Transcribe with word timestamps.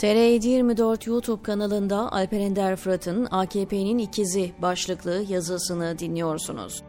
TR724 0.00 1.08
YouTube 1.08 1.42
kanalında 1.42 2.12
Alper 2.12 2.40
Ender 2.40 2.76
Fırat'ın 2.76 3.28
AKP'nin 3.30 3.98
ikizi 3.98 4.52
başlıklı 4.62 5.24
yazısını 5.28 5.98
dinliyorsunuz. 5.98 6.82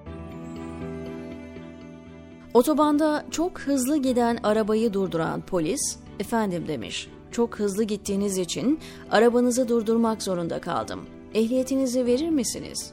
Otobanda 2.53 3.25
çok 3.31 3.59
hızlı 3.59 3.97
giden 3.97 4.39
arabayı 4.43 4.93
durduran 4.93 5.41
polis, 5.41 5.97
efendim 6.19 6.67
demiş, 6.67 7.09
çok 7.31 7.59
hızlı 7.59 7.83
gittiğiniz 7.83 8.37
için 8.37 8.79
arabanızı 9.11 9.67
durdurmak 9.67 10.23
zorunda 10.23 10.61
kaldım. 10.61 11.05
Ehliyetinizi 11.33 12.05
verir 12.05 12.29
misiniz? 12.29 12.91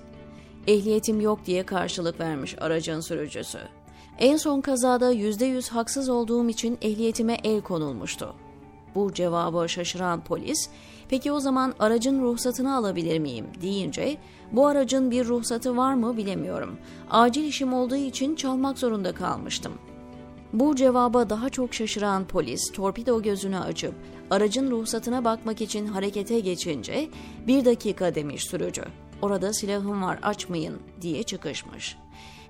Ehliyetim 0.66 1.20
yok 1.20 1.46
diye 1.46 1.66
karşılık 1.66 2.20
vermiş 2.20 2.56
aracın 2.60 3.00
sürücüsü. 3.00 3.58
En 4.18 4.36
son 4.36 4.60
kazada 4.60 5.12
%100 5.12 5.70
haksız 5.70 6.08
olduğum 6.08 6.48
için 6.48 6.78
ehliyetime 6.82 7.36
el 7.44 7.60
konulmuştu. 7.60 8.34
Bu 8.98 9.12
cevaba 9.12 9.68
şaşıran 9.68 10.24
polis, 10.24 10.68
peki 11.08 11.32
o 11.32 11.40
zaman 11.40 11.74
aracın 11.78 12.22
ruhsatını 12.22 12.76
alabilir 12.76 13.18
miyim 13.18 13.46
deyince, 13.62 14.16
bu 14.52 14.66
aracın 14.66 15.10
bir 15.10 15.24
ruhsatı 15.24 15.76
var 15.76 15.94
mı 15.94 16.16
bilemiyorum. 16.16 16.78
Acil 17.10 17.44
işim 17.44 17.72
olduğu 17.72 17.96
için 17.96 18.34
çalmak 18.34 18.78
zorunda 18.78 19.14
kalmıştım. 19.14 19.72
Bu 20.52 20.76
cevaba 20.76 21.30
daha 21.30 21.48
çok 21.48 21.74
şaşıran 21.74 22.24
polis 22.24 22.72
torpido 22.72 23.22
gözünü 23.22 23.58
açıp 23.58 23.94
aracın 24.30 24.70
ruhsatına 24.70 25.24
bakmak 25.24 25.60
için 25.60 25.86
harekete 25.86 26.40
geçince 26.40 27.08
bir 27.46 27.64
dakika 27.64 28.14
demiş 28.14 28.44
sürücü. 28.44 28.84
Orada 29.22 29.52
silahım 29.52 30.02
var 30.02 30.18
açmayın 30.22 30.78
diye 31.00 31.22
çıkışmış. 31.22 31.96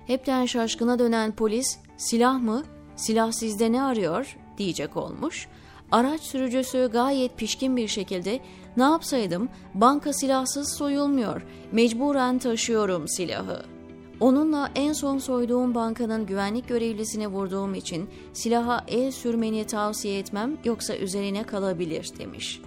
Hepten 0.07 0.45
şaşkına 0.45 0.99
dönen 0.99 1.31
polis 1.31 1.77
silah 1.97 2.41
mı 2.41 2.63
silah 2.95 3.31
sizde 3.31 3.71
ne 3.71 3.83
arıyor 3.83 4.37
diyecek 4.57 4.97
olmuş. 4.97 5.47
Araç 5.91 6.21
sürücüsü 6.21 6.89
gayet 6.93 7.37
pişkin 7.37 7.77
bir 7.77 7.87
şekilde 7.87 8.39
ne 8.77 8.83
yapsaydım 8.83 9.49
banka 9.73 10.13
silahsız 10.13 10.77
soyulmuyor 10.77 11.45
mecburen 11.71 12.39
taşıyorum 12.39 13.07
silahı. 13.07 13.63
Onunla 14.19 14.71
en 14.75 14.93
son 14.93 15.17
soyduğum 15.17 15.75
bankanın 15.75 16.25
güvenlik 16.25 16.67
görevlisine 16.67 17.27
vurduğum 17.27 17.73
için 17.73 18.09
silaha 18.33 18.83
el 18.87 19.11
sürmeni 19.11 19.63
tavsiye 19.63 20.19
etmem 20.19 20.57
yoksa 20.63 20.97
üzerine 20.97 21.43
kalabilir 21.43 22.09
demiş. 22.19 22.61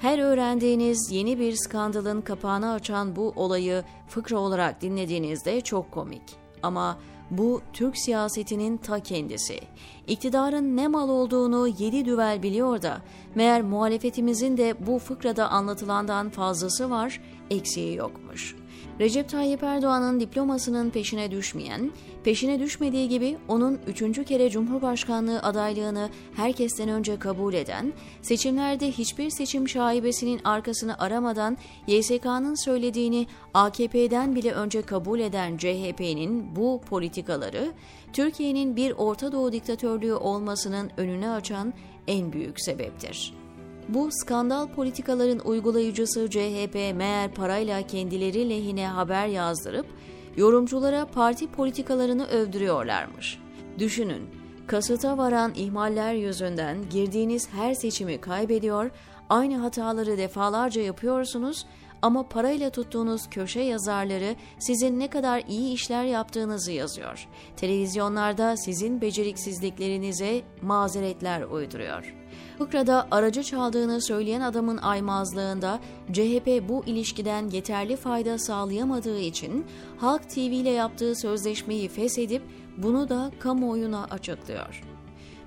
Her 0.00 0.18
öğrendiğiniz 0.18 1.10
yeni 1.10 1.38
bir 1.38 1.56
skandalın 1.56 2.20
kapağını 2.20 2.72
açan 2.72 3.16
bu 3.16 3.32
olayı 3.36 3.84
fıkra 4.08 4.38
olarak 4.38 4.82
dinlediğinizde 4.82 5.60
çok 5.60 5.92
komik. 5.92 6.22
Ama 6.62 6.98
bu 7.30 7.62
Türk 7.72 7.98
siyasetinin 7.98 8.76
ta 8.76 9.00
kendisi. 9.00 9.60
İktidarın 10.06 10.76
ne 10.76 10.88
mal 10.88 11.08
olduğunu 11.08 11.68
yedi 11.68 12.04
düvel 12.04 12.42
biliyor 12.42 12.82
da 12.82 12.98
meğer 13.34 13.62
muhalefetimizin 13.62 14.56
de 14.56 14.86
bu 14.86 14.98
fıkrada 14.98 15.48
anlatılandan 15.48 16.30
fazlası 16.30 16.90
var, 16.90 17.20
eksiği 17.50 17.96
yokmuş.'' 17.96 18.67
Recep 19.00 19.28
Tayyip 19.28 19.62
Erdoğan'ın 19.62 20.20
diplomasının 20.20 20.90
peşine 20.90 21.30
düşmeyen, 21.30 21.90
peşine 22.24 22.60
düşmediği 22.60 23.08
gibi 23.08 23.38
onun 23.48 23.78
üçüncü 23.86 24.24
kere 24.24 24.50
Cumhurbaşkanlığı 24.50 25.42
adaylığını 25.42 26.08
herkesten 26.36 26.88
önce 26.88 27.18
kabul 27.18 27.54
eden, 27.54 27.92
seçimlerde 28.22 28.90
hiçbir 28.90 29.30
seçim 29.30 29.68
şaibesinin 29.68 30.40
arkasını 30.44 30.98
aramadan 30.98 31.58
YSK'nın 31.86 32.64
söylediğini 32.64 33.26
AKP'den 33.54 34.34
bile 34.34 34.52
önce 34.52 34.82
kabul 34.82 35.20
eden 35.20 35.56
CHP'nin 35.56 36.56
bu 36.56 36.80
politikaları, 36.88 37.72
Türkiye'nin 38.12 38.76
bir 38.76 38.92
Orta 38.92 39.32
Doğu 39.32 39.52
diktatörlüğü 39.52 40.14
olmasının 40.14 40.90
önünü 40.96 41.28
açan 41.28 41.74
en 42.06 42.32
büyük 42.32 42.60
sebeptir. 42.60 43.34
Bu 43.88 44.08
skandal 44.12 44.68
politikaların 44.68 45.38
uygulayıcısı 45.38 46.30
CHP 46.30 46.74
meğer 46.74 47.34
parayla 47.34 47.82
kendileri 47.82 48.50
lehine 48.50 48.86
haber 48.86 49.26
yazdırıp 49.26 49.86
yorumculara 50.36 51.06
parti 51.06 51.50
politikalarını 51.50 52.26
övdürüyorlarmış. 52.26 53.38
Düşünün, 53.78 54.22
kasıta 54.66 55.18
varan 55.18 55.52
ihmaller 55.54 56.14
yüzünden 56.14 56.76
girdiğiniz 56.90 57.48
her 57.52 57.74
seçimi 57.74 58.20
kaybediyor, 58.20 58.90
aynı 59.28 59.56
hataları 59.56 60.18
defalarca 60.18 60.82
yapıyorsunuz 60.82 61.66
ama 62.02 62.28
parayla 62.28 62.70
tuttuğunuz 62.70 63.30
köşe 63.30 63.60
yazarları 63.60 64.36
sizin 64.58 65.00
ne 65.00 65.10
kadar 65.10 65.42
iyi 65.48 65.72
işler 65.72 66.04
yaptığınızı 66.04 66.72
yazıyor. 66.72 67.28
Televizyonlarda 67.56 68.56
sizin 68.56 69.00
beceriksizliklerinize 69.00 70.42
mazeretler 70.62 71.42
uyduruyor. 71.42 72.14
Fıkrada 72.58 73.08
aracı 73.10 73.42
çaldığını 73.42 74.02
söyleyen 74.02 74.40
adamın 74.40 74.76
aymazlığında 74.76 75.80
CHP 76.12 76.68
bu 76.68 76.84
ilişkiden 76.86 77.48
yeterli 77.50 77.96
fayda 77.96 78.38
sağlayamadığı 78.38 79.18
için 79.18 79.66
Halk 79.98 80.30
TV 80.30 80.38
ile 80.38 80.70
yaptığı 80.70 81.16
sözleşmeyi 81.16 81.88
feshedip 81.88 82.42
bunu 82.76 83.08
da 83.08 83.30
kamuoyuna 83.38 84.04
açıklıyor. 84.04 84.97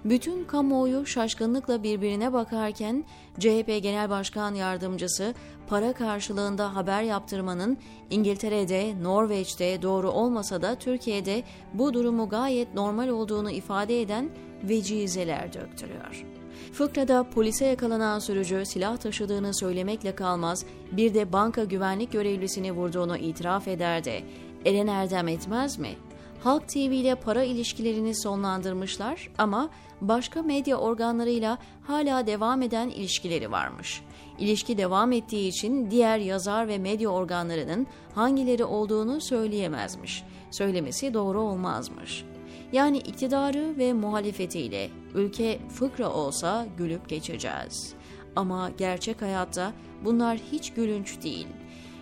Bütün 0.06 0.44
kamuoyu 0.44 1.06
şaşkınlıkla 1.06 1.84
birbirine 1.84 2.34
bakarken 2.34 3.06
CHP 3.40 3.68
Genel 3.84 4.10
Başkan 4.10 4.56
Yardımcısı 4.56 5.34
para 5.68 5.94
karşılığında 5.94 6.76
haber 6.76 7.04
yaptırmanın 7.04 7.78
İngiltere'de, 8.10 9.04
Norveç'te 9.04 9.82
doğru 9.82 10.12
olmasa 10.12 10.62
da 10.62 10.76
Türkiye'de 10.76 11.44
bu 11.74 11.94
durumu 11.94 12.30
gayet 12.30 12.74
normal 12.74 13.08
olduğunu 13.08 13.52
ifade 13.52 14.02
eden 14.02 14.30
vecizeler 14.64 15.54
döktürüyor. 15.54 16.26
Fıkrada 16.74 17.30
polise 17.30 17.66
yakalanan 17.66 18.20
sürücü 18.20 18.66
silah 18.66 18.98
taşıdığını 18.98 19.54
söylemekle 19.54 20.16
kalmaz, 20.16 20.66
bir 20.92 21.14
de 21.14 21.34
banka 21.34 21.64
güvenlik 21.64 22.12
görevlisini 22.12 22.72
vurduğunu 22.72 23.18
itiraf 23.18 23.68
eder 23.68 24.04
de 24.04 24.22
Eren 24.66 24.88
Erdem 24.88 25.28
etmez 25.28 25.80
mi? 25.80 25.96
Halk 26.44 26.68
TV 26.68 26.78
ile 26.78 27.16
para 27.16 27.44
ilişkilerini 27.44 28.16
sonlandırmışlar 28.16 29.30
ama 29.38 29.70
başka 30.02 30.42
medya 30.42 30.78
organlarıyla 30.78 31.58
hala 31.84 32.28
devam 32.28 32.62
eden 32.62 32.90
ilişkileri 32.90 33.52
varmış. 33.52 34.02
İlişki 34.40 34.78
devam 34.78 35.12
ettiği 35.12 35.48
için 35.48 35.92
diğer 35.92 36.18
yazar 36.18 36.68
ve 36.68 36.78
medya 36.78 37.10
organlarının 37.10 37.88
hangileri 38.16 38.64
olduğunu 38.64 39.22
söyleyemezmiş. 39.22 40.24
Söylemesi 40.52 41.14
doğru 41.14 41.42
olmazmış. 41.42 42.26
Yani 42.72 42.98
iktidarı 42.98 43.78
ve 43.78 43.94
muhalefetiyle 43.94 44.90
ülke 45.14 45.60
fıkra 45.70 46.10
olsa 46.10 46.68
gülüp 46.78 47.10
geçeceğiz. 47.10 47.94
Ama 48.36 48.70
gerçek 48.78 49.22
hayatta 49.22 49.74
bunlar 50.06 50.40
hiç 50.52 50.74
gülünç 50.74 51.24
değil. 51.24 51.48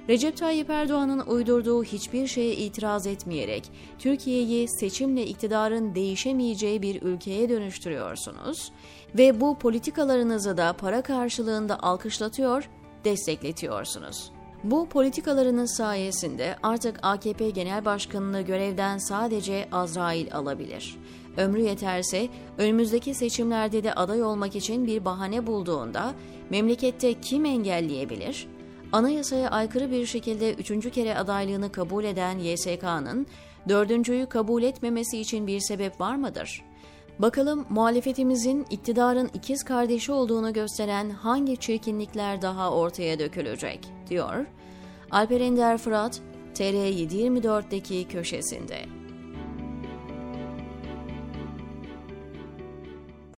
Recep 0.10 0.38
Tayyip 0.38 0.70
Erdoğan'ın 0.70 1.20
uydurduğu 1.20 1.84
hiçbir 1.84 2.28
şeye 2.28 2.56
itiraz 2.56 3.08
etmeyerek 3.08 3.72
Türkiye'yi 4.00 4.68
seçimle 4.68 5.26
iktidarın 5.26 5.96
değişemeyeceği 5.96 6.82
bir 6.82 7.02
ülkeye 7.02 7.50
dönüştürüyorsunuz 7.50 8.72
ve 9.18 9.42
bu 9.42 9.58
politikalarınızı 9.58 10.58
da 10.58 10.74
para 10.74 11.02
karşılığında 11.02 11.80
alkışlatıyor, 11.84 12.70
destekletiyorsunuz. 13.06 14.32
Bu 14.64 14.90
politikalarının 14.90 15.78
sayesinde 15.78 16.56
artık 16.64 17.00
AKP 17.02 17.50
Genel 17.50 17.86
Başkanı'nı 17.86 18.42
görevden 18.42 18.98
sadece 18.98 19.68
Azrail 19.72 20.34
alabilir. 20.34 20.98
Ömrü 21.38 21.62
yeterse 21.62 22.28
önümüzdeki 22.58 23.14
seçimlerde 23.14 23.84
de 23.84 23.94
aday 23.94 24.24
olmak 24.24 24.56
için 24.56 24.88
bir 24.88 25.06
bahane 25.06 25.48
bulduğunda 25.48 26.14
memlekette 26.50 27.22
kim 27.22 27.46
engelleyebilir? 27.46 28.48
Anayasaya 28.91 29.50
aykırı 29.50 29.91
bir 29.91 30.05
şekilde 30.05 30.53
üçüncü 30.53 30.89
kere 30.89 31.16
adaylığını 31.16 31.72
kabul 31.72 32.03
eden 32.03 32.39
YSK'nın 32.39 33.27
dördüncüyü 33.69 34.25
kabul 34.25 34.63
etmemesi 34.63 35.19
için 35.19 35.47
bir 35.47 35.59
sebep 35.59 36.01
var 36.01 36.16
mıdır? 36.16 36.63
Bakalım 37.19 37.65
muhalefetimizin 37.69 38.65
iktidarın 38.69 39.30
ikiz 39.33 39.63
kardeşi 39.63 40.12
olduğunu 40.12 40.53
gösteren 40.53 41.09
hangi 41.09 41.57
çirkinlikler 41.57 42.41
daha 42.41 42.71
ortaya 42.71 43.19
dökülecek, 43.19 43.80
diyor 44.09 44.45
Alper 45.12 45.42
Ender 45.42 45.77
Fırat, 45.77 46.21
TR724'deki 46.56 48.07
köşesinde. 48.07 48.99